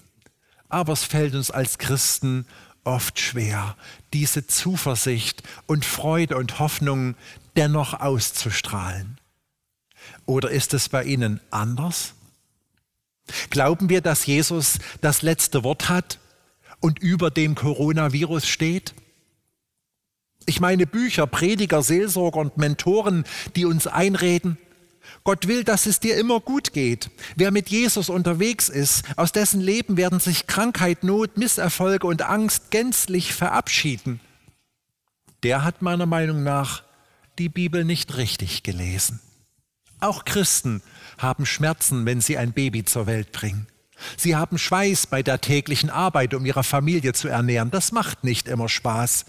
Aber 0.69 0.93
es 0.93 1.03
fällt 1.03 1.35
uns 1.35 1.51
als 1.51 1.77
Christen 1.79 2.45
oft 2.83 3.19
schwer, 3.19 3.75
diese 4.13 4.47
Zuversicht 4.47 5.43
und 5.67 5.83
Freude 5.83 6.37
und 6.37 6.59
Hoffnung 6.59 7.15
dennoch 7.57 7.99
auszustrahlen. 7.99 9.19
Oder 10.25 10.49
ist 10.49 10.73
es 10.73 10.89
bei 10.89 11.03
Ihnen 11.03 11.41
anders? 11.51 12.13
Glauben 13.49 13.89
wir, 13.89 14.01
dass 14.01 14.25
Jesus 14.25 14.79
das 15.01 15.21
letzte 15.21 15.63
Wort 15.63 15.89
hat 15.89 16.19
und 16.81 16.99
über 16.99 17.31
dem 17.31 17.55
Coronavirus 17.55 18.45
steht? 18.45 18.93
Ich 20.45 20.59
meine 20.59 20.85
Bücher, 20.85 21.27
Prediger, 21.27 21.81
Seelsorger 21.83 22.39
und 22.39 22.57
Mentoren, 22.57 23.23
die 23.55 23.65
uns 23.65 23.87
einreden, 23.87 24.57
Gott 25.23 25.47
will, 25.47 25.63
dass 25.63 25.85
es 25.85 25.99
dir 25.99 26.17
immer 26.17 26.39
gut 26.39 26.73
geht. 26.73 27.11
Wer 27.35 27.51
mit 27.51 27.69
Jesus 27.69 28.09
unterwegs 28.09 28.69
ist, 28.69 29.03
aus 29.17 29.31
dessen 29.31 29.61
Leben 29.61 29.97
werden 29.97 30.19
sich 30.19 30.47
Krankheit, 30.47 31.03
Not, 31.03 31.37
Misserfolge 31.37 32.07
und 32.07 32.23
Angst 32.23 32.71
gänzlich 32.71 33.33
verabschieden. 33.33 34.19
Der 35.43 35.63
hat 35.63 35.81
meiner 35.81 36.05
Meinung 36.05 36.43
nach 36.43 36.83
die 37.37 37.49
Bibel 37.49 37.85
nicht 37.85 38.17
richtig 38.17 38.63
gelesen. 38.63 39.19
Auch 39.99 40.25
Christen 40.25 40.81
haben 41.17 41.45
Schmerzen, 41.45 42.05
wenn 42.05 42.21
sie 42.21 42.37
ein 42.37 42.53
Baby 42.53 42.83
zur 42.85 43.05
Welt 43.05 43.31
bringen. 43.31 43.67
Sie 44.17 44.35
haben 44.35 44.57
Schweiß 44.57 45.07
bei 45.07 45.23
der 45.23 45.41
täglichen 45.41 45.89
Arbeit, 45.89 46.33
um 46.33 46.45
ihre 46.45 46.63
Familie 46.63 47.13
zu 47.13 47.27
ernähren. 47.27 47.71
Das 47.71 47.91
macht 47.91 48.23
nicht 48.23 48.47
immer 48.47 48.69
Spaß. 48.69 49.25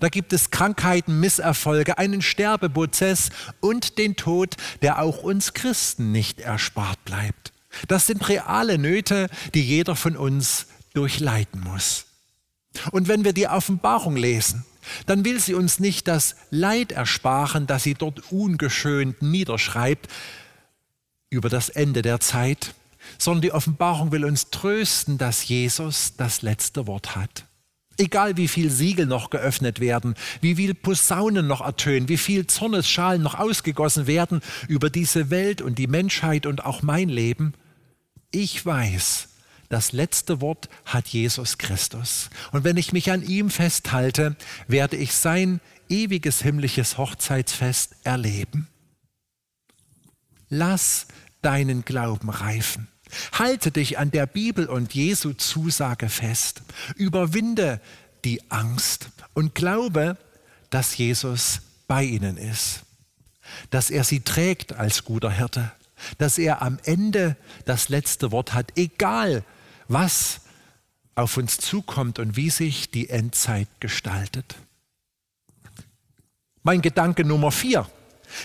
Da 0.00 0.08
gibt 0.08 0.32
es 0.32 0.50
Krankheiten, 0.50 1.20
Misserfolge, 1.20 1.98
einen 1.98 2.22
Sterbeprozess 2.22 3.30
und 3.60 3.98
den 3.98 4.16
Tod, 4.16 4.56
der 4.82 5.00
auch 5.02 5.22
uns 5.22 5.52
Christen 5.52 6.12
nicht 6.12 6.40
erspart 6.40 7.04
bleibt. 7.04 7.52
Das 7.88 8.06
sind 8.06 8.28
reale 8.28 8.78
Nöte, 8.78 9.28
die 9.52 9.62
jeder 9.62 9.96
von 9.96 10.16
uns 10.16 10.66
durchleiden 10.94 11.60
muss. 11.60 12.06
Und 12.92 13.08
wenn 13.08 13.24
wir 13.24 13.32
die 13.32 13.48
Offenbarung 13.48 14.16
lesen, 14.16 14.64
dann 15.06 15.24
will 15.24 15.40
sie 15.40 15.54
uns 15.54 15.80
nicht 15.80 16.08
das 16.08 16.36
Leid 16.50 16.92
ersparen, 16.92 17.66
das 17.66 17.82
sie 17.82 17.94
dort 17.94 18.30
ungeschönt 18.30 19.22
niederschreibt 19.22 20.08
über 21.30 21.48
das 21.48 21.68
Ende 21.68 22.02
der 22.02 22.20
Zeit, 22.20 22.74
sondern 23.18 23.42
die 23.42 23.52
Offenbarung 23.52 24.12
will 24.12 24.24
uns 24.24 24.50
trösten, 24.50 25.18
dass 25.18 25.46
Jesus 25.48 26.14
das 26.16 26.42
letzte 26.42 26.86
Wort 26.86 27.16
hat. 27.16 27.46
Egal 27.96 28.36
wie 28.36 28.48
viel 28.48 28.70
Siegel 28.70 29.06
noch 29.06 29.30
geöffnet 29.30 29.78
werden, 29.78 30.14
wie 30.40 30.56
viel 30.56 30.74
Posaunen 30.74 31.46
noch 31.46 31.60
ertönen, 31.60 32.08
wie 32.08 32.16
viel 32.16 32.46
Zornesschalen 32.46 33.22
noch 33.22 33.38
ausgegossen 33.38 34.06
werden 34.08 34.40
über 34.66 34.90
diese 34.90 35.30
Welt 35.30 35.62
und 35.62 35.78
die 35.78 35.86
Menschheit 35.86 36.46
und 36.46 36.64
auch 36.64 36.82
mein 36.82 37.08
Leben, 37.08 37.54
ich 38.32 38.66
weiß, 38.66 39.28
das 39.68 39.92
letzte 39.92 40.40
Wort 40.40 40.68
hat 40.84 41.08
Jesus 41.08 41.58
Christus. 41.58 42.30
Und 42.52 42.64
wenn 42.64 42.76
ich 42.76 42.92
mich 42.92 43.10
an 43.10 43.22
ihm 43.22 43.48
festhalte, 43.48 44.36
werde 44.66 44.96
ich 44.96 45.14
sein 45.14 45.60
ewiges 45.88 46.42
himmlisches 46.42 46.98
Hochzeitsfest 46.98 47.96
erleben. 48.04 48.68
Lass 50.48 51.06
deinen 51.42 51.84
Glauben 51.84 52.30
reifen. 52.30 52.88
Halte 53.32 53.70
dich 53.70 53.98
an 53.98 54.10
der 54.10 54.26
Bibel 54.26 54.66
und 54.66 54.94
Jesu 54.94 55.32
Zusage 55.32 56.08
fest. 56.08 56.62
Überwinde 56.96 57.80
die 58.24 58.40
Angst 58.50 59.10
und 59.34 59.54
glaube, 59.54 60.16
dass 60.70 60.96
Jesus 60.96 61.60
bei 61.86 62.04
ihnen 62.04 62.36
ist, 62.36 62.82
dass 63.70 63.90
er 63.90 64.04
sie 64.04 64.20
trägt 64.20 64.72
als 64.72 65.04
guter 65.04 65.30
Hirte, 65.30 65.70
dass 66.18 66.38
er 66.38 66.62
am 66.62 66.78
Ende 66.84 67.36
das 67.64 67.88
letzte 67.88 68.32
Wort 68.32 68.54
hat, 68.54 68.72
egal 68.76 69.44
was 69.88 70.40
auf 71.14 71.36
uns 71.36 71.58
zukommt 71.58 72.18
und 72.18 72.36
wie 72.36 72.50
sich 72.50 72.90
die 72.90 73.10
Endzeit 73.10 73.68
gestaltet. 73.80 74.56
Mein 76.62 76.82
Gedanke 76.82 77.24
Nummer 77.24 77.52
vier. 77.52 77.88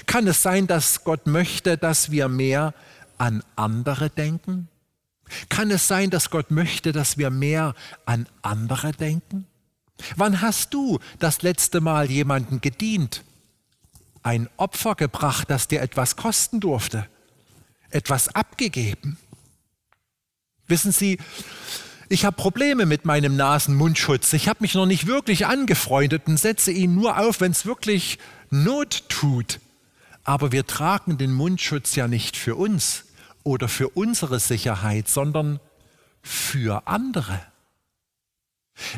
Kann 0.05 0.27
es 0.27 0.43
sein, 0.43 0.67
dass 0.67 1.03
Gott 1.03 1.25
möchte, 1.25 1.77
dass 1.77 2.11
wir 2.11 2.27
mehr 2.27 2.73
an 3.19 3.43
andere 3.55 4.09
denken? 4.09 4.67
Kann 5.49 5.69
es 5.69 5.87
sein, 5.87 6.09
dass 6.09 6.31
Gott 6.31 6.49
möchte, 6.49 6.91
dass 6.91 7.19
wir 7.19 7.29
mehr 7.29 7.75
an 8.05 8.27
andere 8.41 8.91
denken? 8.91 9.45
Wann 10.15 10.41
hast 10.41 10.73
du 10.73 10.99
das 11.19 11.41
letzte 11.41 11.81
Mal 11.81 12.09
jemanden 12.09 12.61
gedient? 12.61 13.23
Ein 14.23 14.49
Opfer 14.57 14.95
gebracht, 14.95 15.49
das 15.49 15.67
dir 15.67 15.81
etwas 15.81 16.15
kosten 16.15 16.59
durfte? 16.59 17.07
Etwas 17.91 18.33
abgegeben? 18.33 19.17
Wissen 20.67 20.91
Sie, 20.91 21.19
ich 22.09 22.25
habe 22.25 22.35
Probleme 22.35 22.85
mit 22.85 23.05
meinem 23.05 23.35
Nasen-Mundschutz. 23.35 24.33
Ich 24.33 24.47
habe 24.47 24.59
mich 24.61 24.73
noch 24.73 24.85
nicht 24.85 25.05
wirklich 25.05 25.45
angefreundet 25.45 26.23
und 26.27 26.37
setze 26.37 26.71
ihn 26.71 26.95
nur 26.95 27.19
auf, 27.19 27.41
wenn 27.41 27.51
es 27.51 27.65
wirklich 27.65 28.17
Not 28.49 29.09
tut. 29.09 29.59
Aber 30.23 30.51
wir 30.51 30.65
tragen 30.65 31.17
den 31.17 31.33
Mundschutz 31.33 31.95
ja 31.95 32.07
nicht 32.07 32.35
für 32.35 32.55
uns, 32.55 33.05
oder 33.43 33.67
für 33.67 33.89
unsere 33.89 34.39
Sicherheit, 34.39 35.07
sondern 35.07 35.59
für 36.21 36.87
andere. 36.87 37.41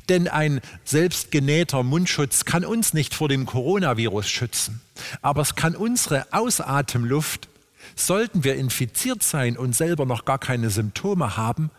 Denn 0.09 0.27
ein 0.27 0.61
selbstgenähter 0.83 1.83
Mundschutz 1.83 2.45
kann 2.45 2.65
uns 2.65 2.93
nicht 2.93 3.15
vor 3.15 3.29
dem 3.29 3.45
Coronavirus 3.45 4.29
schützen, 4.29 4.81
aber 5.21 5.41
es 5.41 5.55
kann 5.55 5.75
unsere 5.75 6.31
Ausatemluft, 6.31 7.49
sollten 7.95 8.43
wir 8.43 8.55
infiziert 8.55 9.23
sein 9.23 9.57
und 9.57 9.75
selber 9.75 10.05
noch 10.05 10.23
gar 10.25 10.37
keine 10.37 10.69
Symptome 10.69 11.35
haben, 11.35 11.71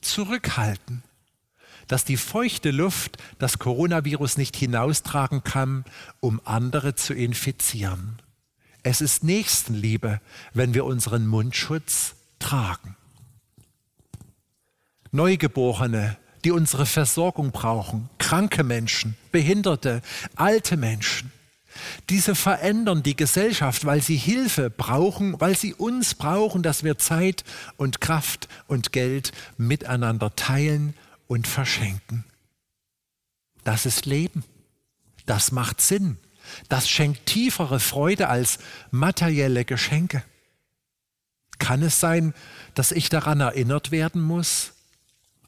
zurückhalten. 0.00 1.02
dass 1.88 2.04
die 2.04 2.16
feuchte 2.16 2.70
Luft 2.70 3.16
das 3.40 3.58
Coronavirus 3.58 4.36
nicht 4.36 4.54
hinaustragen 4.54 5.42
kann, 5.42 5.84
um 6.20 6.40
andere 6.44 6.94
zu 6.94 7.14
infizieren. 7.14 8.22
Es 8.82 9.00
ist 9.00 9.24
Nächstenliebe, 9.24 10.20
wenn 10.54 10.74
wir 10.74 10.84
unseren 10.84 11.26
Mundschutz 11.26 12.14
tragen. 12.38 12.96
Neugeborene, 15.12 16.16
die 16.44 16.52
unsere 16.52 16.86
Versorgung 16.86 17.50
brauchen, 17.50 18.08
kranke 18.18 18.64
Menschen, 18.64 19.16
Behinderte, 19.32 20.02
alte 20.36 20.76
Menschen. 20.76 21.32
Diese 22.08 22.34
verändern 22.34 23.02
die 23.02 23.16
Gesellschaft, 23.16 23.84
weil 23.84 24.02
sie 24.02 24.16
Hilfe 24.16 24.70
brauchen, 24.70 25.40
weil 25.40 25.56
sie 25.56 25.74
uns 25.74 26.14
brauchen, 26.14 26.62
dass 26.62 26.82
wir 26.84 26.98
Zeit 26.98 27.44
und 27.76 28.00
Kraft 28.00 28.48
und 28.66 28.92
Geld 28.92 29.32
miteinander 29.56 30.34
teilen 30.34 30.94
und 31.26 31.46
verschenken. 31.46 32.24
Das 33.64 33.86
ist 33.86 34.06
Leben. 34.06 34.44
Das 35.26 35.52
macht 35.52 35.80
Sinn. 35.80 36.16
Das 36.68 36.88
schenkt 36.88 37.26
tiefere 37.26 37.80
Freude 37.80 38.28
als 38.28 38.58
materielle 38.90 39.64
Geschenke. 39.64 40.22
Kann 41.58 41.82
es 41.82 42.00
sein, 42.00 42.34
dass 42.74 42.92
ich 42.92 43.08
daran 43.08 43.40
erinnert 43.40 43.90
werden 43.90 44.22
muss, 44.22 44.72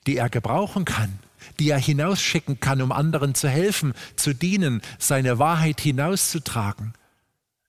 die 0.07 0.17
er 0.17 0.29
gebrauchen 0.29 0.85
kann, 0.85 1.19
die 1.59 1.69
er 1.69 1.79
hinausschicken 1.79 2.59
kann, 2.59 2.81
um 2.81 2.91
anderen 2.91 3.35
zu 3.35 3.49
helfen, 3.49 3.93
zu 4.15 4.33
dienen, 4.33 4.81
seine 4.99 5.39
Wahrheit 5.39 5.81
hinauszutragen. 5.81 6.93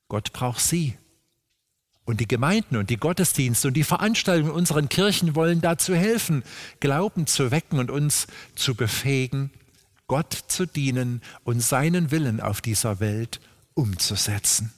Gott 0.07 0.33
braucht 0.33 0.61
sie. 0.61 0.97
Und 2.05 2.19
die 2.19 2.27
Gemeinden 2.27 2.75
und 2.75 2.89
die 2.89 2.97
Gottesdienste 2.97 3.67
und 3.67 3.75
die 3.75 3.83
Veranstaltungen 3.83 4.51
in 4.51 4.57
unseren 4.57 4.89
Kirchen 4.89 5.35
wollen 5.35 5.61
dazu 5.61 5.93
helfen, 5.93 6.43
Glauben 6.79 7.27
zu 7.27 7.51
wecken 7.51 7.77
und 7.77 7.91
uns 7.91 8.25
zu 8.55 8.73
befähigen, 8.73 9.51
Gott 10.07 10.33
zu 10.47 10.65
dienen 10.65 11.21
und 11.43 11.61
seinen 11.61 12.09
Willen 12.09 12.41
auf 12.41 12.61
dieser 12.61 12.99
Welt 12.99 13.39
umzusetzen. 13.75 14.73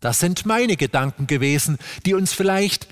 Das 0.00 0.18
sind 0.18 0.44
meine 0.44 0.76
Gedanken 0.76 1.26
gewesen, 1.26 1.78
die 2.04 2.14
uns 2.14 2.32
vielleicht 2.32 2.88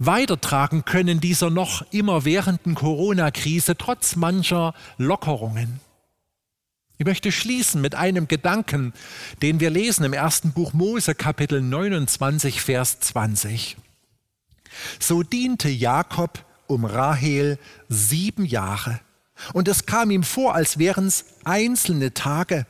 weitertragen 0.00 0.84
können 0.84 1.20
dieser 1.20 1.50
noch 1.50 1.84
immer 1.92 2.24
währenden 2.24 2.74
Corona-Krise 2.74 3.76
trotz 3.76 4.16
mancher 4.16 4.74
Lockerungen. 4.96 5.80
Ich 6.96 7.06
möchte 7.06 7.30
schließen 7.30 7.80
mit 7.80 7.94
einem 7.94 8.26
Gedanken, 8.26 8.92
den 9.42 9.60
wir 9.60 9.70
lesen 9.70 10.04
im 10.04 10.12
ersten 10.12 10.52
Buch 10.52 10.72
Mose 10.72 11.14
Kapitel 11.14 11.60
29, 11.60 12.60
Vers 12.60 13.00
20. 13.00 13.76
So 14.98 15.22
diente 15.22 15.68
Jakob 15.68 16.44
um 16.66 16.84
Rahel 16.84 17.58
sieben 17.88 18.44
Jahre 18.44 19.00
und 19.52 19.68
es 19.68 19.86
kam 19.86 20.10
ihm 20.10 20.22
vor, 20.22 20.54
als 20.54 20.78
wären 20.78 21.06
es 21.06 21.24
einzelne 21.44 22.14
Tage. 22.14 22.66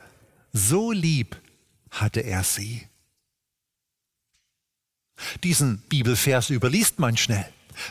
So 0.53 0.91
lieb 0.91 1.37
hatte 1.91 2.21
er 2.21 2.43
sie. 2.43 2.87
Diesen 5.43 5.79
Bibelvers 5.89 6.49
überliest 6.49 6.99
man 6.99 7.17
schnell. 7.17 7.47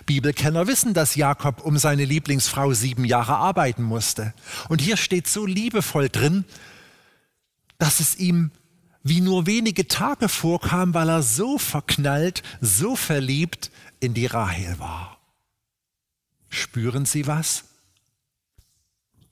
Bibelkenner 0.07 0.67
wissen, 0.67 0.95
dass 0.95 1.15
Jakob 1.15 1.65
um 1.65 1.79
seine 1.79 2.05
Lieblingsfrau 2.05 2.73
sieben 2.73 3.05
Jahre 3.05 3.37
arbeiten 3.37 3.83
musste. 3.83 4.35
Und 4.69 4.81
hier 4.81 4.97
steht 4.97 5.27
so 5.27 5.47
liebevoll 5.47 6.09
drin, 6.09 6.45
dass 7.79 8.01
es 8.01 8.17
ihm 8.17 8.51
wie 9.03 9.21
nur 9.21 9.47
wenige 9.47 9.89
Tage 9.89 10.29
vorkam, 10.29 10.93
weil 10.93 11.09
er 11.09 11.23
so 11.23 11.59
verknallt, 11.59 12.43
so 12.61 12.97
verliebt 12.97 13.71
in 13.99 14.13
die 14.13 14.27
Rahel 14.27 14.79
war. 14.79 15.19
Spüren 16.51 17.07
Sie 17.07 17.27
was? 17.27 17.65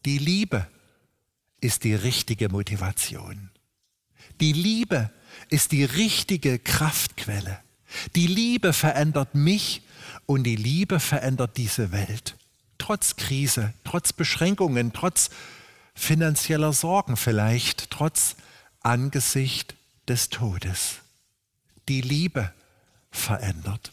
Die 0.06 0.18
Liebe 0.18 0.66
ist 1.60 1.84
die 1.84 1.94
richtige 1.94 2.48
Motivation. 2.48 3.50
Die 4.40 4.52
Liebe 4.52 5.10
ist 5.50 5.72
die 5.72 5.84
richtige 5.84 6.58
Kraftquelle. 6.58 7.58
Die 8.16 8.26
Liebe 8.26 8.72
verändert 8.72 9.34
mich 9.34 9.82
und 10.26 10.44
die 10.44 10.56
Liebe 10.56 11.00
verändert 11.00 11.56
diese 11.56 11.92
Welt. 11.92 12.36
Trotz 12.78 13.16
Krise, 13.16 13.72
trotz 13.84 14.12
Beschränkungen, 14.12 14.92
trotz 14.92 15.30
finanzieller 15.94 16.72
Sorgen 16.72 17.16
vielleicht, 17.16 17.90
trotz 17.90 18.36
Angesicht 18.80 19.74
des 20.06 20.30
Todes. 20.30 20.96
Die 21.88 22.00
Liebe 22.00 22.52
verändert. 23.10 23.92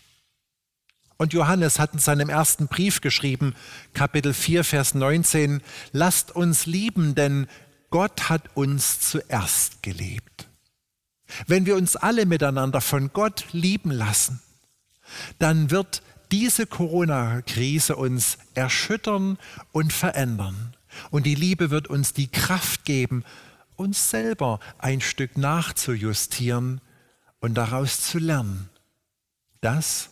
Und 1.18 1.34
Johannes 1.34 1.80
hat 1.80 1.94
in 1.94 2.00
seinem 2.00 2.30
ersten 2.30 2.68
Brief 2.68 3.00
geschrieben, 3.02 3.56
Kapitel 3.94 4.34
4, 4.34 4.64
Vers 4.64 4.94
19, 4.94 5.62
lasst 5.94 6.36
uns 6.36 6.66
lieben, 6.66 7.16
denn 7.16 7.48
Gott 7.90 8.30
hat 8.30 8.50
uns 8.56 9.00
zuerst 9.00 9.82
geliebt. 9.82 10.35
Wenn 11.48 11.66
wir 11.66 11.76
uns 11.76 11.96
alle 11.96 12.26
miteinander 12.26 12.82
von 12.82 13.12
Gott 13.14 13.46
lieben 13.52 13.92
lassen, 13.92 14.42
dann 15.40 15.72
wird 15.72 16.02
diese 16.32 16.66
Corona-Krise 16.66 17.96
uns 17.96 18.38
erschüttern 18.54 19.38
und 19.72 19.94
verändern. 19.94 20.76
Und 21.12 21.26
die 21.26 21.36
Liebe 21.36 21.70
wird 21.70 21.88
uns 21.88 22.14
die 22.14 22.28
Kraft 22.28 22.86
geben, 22.86 23.24
uns 23.76 24.10
selber 24.10 24.60
ein 24.78 25.02
Stück 25.02 25.38
nachzujustieren 25.38 26.82
und 27.40 27.56
daraus 27.56 28.02
zu 28.02 28.18
lernen. 28.18 28.70
Das, 29.62 30.10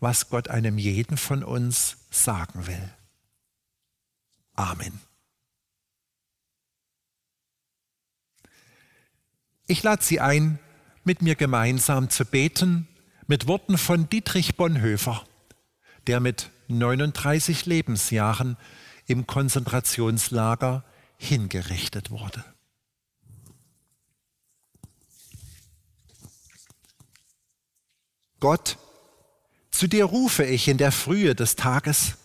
was 0.00 0.28
Gott 0.30 0.48
einem 0.48 0.78
jeden 0.78 1.16
von 1.16 1.42
uns 1.42 1.98
sagen 2.10 2.66
will. 2.66 2.90
Amen. 4.54 5.00
Ich 9.66 9.82
lade 9.82 10.02
Sie 10.02 10.20
ein, 10.20 10.60
mit 11.04 11.22
mir 11.22 11.34
gemeinsam 11.34 12.08
zu 12.08 12.24
beten, 12.24 12.86
mit 13.26 13.48
Worten 13.48 13.78
von 13.78 14.08
Dietrich 14.08 14.56
Bonhoeffer, 14.56 15.24
der 16.06 16.20
mit 16.20 16.50
39 16.68 17.66
Lebensjahren 17.66 18.56
im 19.06 19.26
Konzentrationslager 19.26 20.84
hingerichtet 21.16 22.10
wurde. 22.10 22.44
Gott, 28.38 28.78
zu 29.72 29.88
dir 29.88 30.04
rufe 30.04 30.44
ich 30.44 30.68
in 30.68 30.78
der 30.78 30.92
Frühe 30.92 31.34
des 31.34 31.56
Tages. 31.56 32.18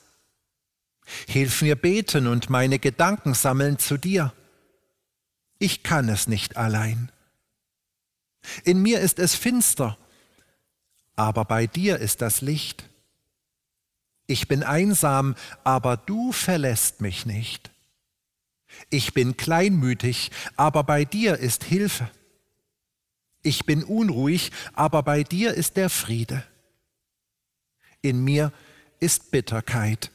Hilf 1.27 1.62
mir 1.62 1.75
beten 1.75 2.27
und 2.27 2.49
meine 2.49 2.77
Gedanken 2.77 3.34
sammeln 3.34 3.80
zu 3.80 3.97
dir. 3.97 4.34
Ich 5.58 5.82
kann 5.82 6.10
es 6.10 6.27
nicht 6.27 6.58
allein. 6.58 7.12
In 8.63 8.82
mir 8.82 8.99
ist 8.99 9.19
es 9.19 9.36
finster, 9.36 9.97
aber 11.15 11.45
bei 11.45 11.67
dir 11.67 11.99
ist 11.99 12.21
das 12.21 12.41
Licht. 12.41 12.89
Ich 14.27 14.47
bin 14.47 14.63
einsam, 14.63 15.36
aber 15.63 15.97
du 15.97 16.32
verlässt 16.32 17.01
mich 17.01 17.25
nicht. 17.25 17.71
Ich 18.89 19.13
bin 19.13 19.38
kleinmütig, 19.38 20.32
aber 20.56 20.84
bei 20.84 21.06
dir 21.06 21.38
ist 21.38 21.63
Hilfe. 21.63 22.10
Ich 23.43 23.65
bin 23.65 23.84
unruhig, 23.84 24.51
aber 24.73 25.04
bei 25.04 25.23
dir 25.23 25.54
ist 25.54 25.77
der 25.77 25.89
Friede. 25.89 26.43
In 28.01 28.23
mir 28.23 28.54
ist 28.99 29.32
Bitterkeit, 29.32 30.12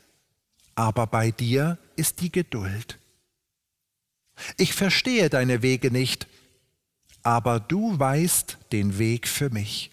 aber 0.74 1.06
bei 1.06 1.30
dir 1.30 1.78
ist 1.96 2.20
die 2.20 2.32
Geduld. 2.32 2.98
Ich 4.56 4.74
verstehe 4.74 5.28
deine 5.28 5.62
Wege 5.62 5.90
nicht, 5.90 6.26
aber 7.26 7.58
du 7.58 7.98
weißt 7.98 8.56
den 8.70 8.98
Weg 8.98 9.26
für 9.26 9.50
mich. 9.50 9.90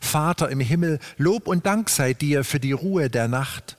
Vater 0.00 0.50
im 0.50 0.58
Himmel, 0.58 0.98
Lob 1.18 1.46
und 1.46 1.66
Dank 1.66 1.88
sei 1.88 2.14
dir 2.14 2.42
für 2.42 2.58
die 2.58 2.72
Ruhe 2.72 3.08
der 3.08 3.28
Nacht. 3.28 3.78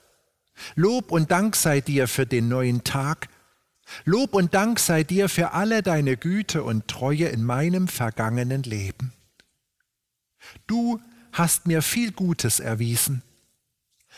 Lob 0.76 1.12
und 1.12 1.30
Dank 1.30 1.58
sei 1.58 1.82
dir 1.82 2.08
für 2.08 2.26
den 2.26 2.48
neuen 2.48 2.86
Tag. 2.86 3.28
Lob 4.06 4.34
und 4.34 4.54
Dank 4.54 4.80
sei 4.80 5.04
dir 5.04 5.28
für 5.28 5.52
alle 5.52 5.84
deine 5.84 6.16
Güte 6.16 6.64
und 6.64 6.88
Treue 6.88 7.28
in 7.28 7.44
meinem 7.44 7.90
vergangenen 7.90 8.64
Leben. 8.64 9.12
Du 10.68 11.02
hast 11.34 11.68
mir 11.68 11.82
viel 11.82 12.14
Gutes 12.14 12.62
erwiesen. 12.62 13.24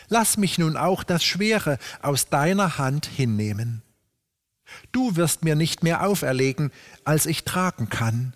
Lass 0.06 0.36
mich 0.36 0.56
nun 0.56 0.76
auch 0.76 1.02
das 1.02 1.24
Schwere 1.24 1.78
aus 2.00 2.28
deiner 2.28 2.78
Hand 2.78 3.06
hinnehmen. 3.06 3.82
Du 4.92 5.16
wirst 5.16 5.44
mir 5.44 5.56
nicht 5.56 5.82
mehr 5.82 6.06
auferlegen, 6.06 6.70
als 7.04 7.26
ich 7.26 7.44
tragen 7.44 7.88
kann. 7.88 8.34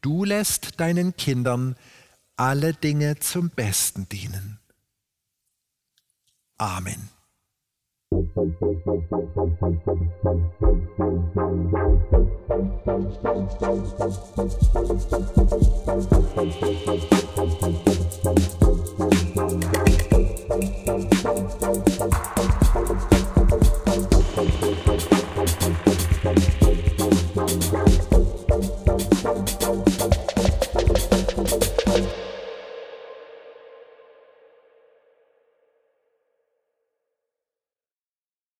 Du 0.00 0.24
lässt 0.24 0.80
deinen 0.80 1.16
Kindern 1.16 1.76
alle 2.36 2.74
Dinge 2.74 3.18
zum 3.18 3.50
Besten 3.50 4.08
dienen. 4.08 4.58
Amen. 6.58 7.10
Musik 8.10 8.82